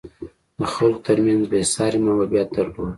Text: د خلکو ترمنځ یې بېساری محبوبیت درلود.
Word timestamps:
د 0.57 0.59
خلکو 0.73 1.03
ترمنځ 1.05 1.43
یې 1.45 1.49
بېساری 1.51 1.99
محبوبیت 2.05 2.47
درلود. 2.55 2.89